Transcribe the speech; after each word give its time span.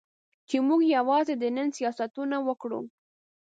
چې 0.47 0.57
موږ 0.67 0.81
یوازې 0.97 1.33
د 1.37 1.43
نن 1.55 1.67
سیاستونه 1.77 2.35
وکړو. 2.47 2.81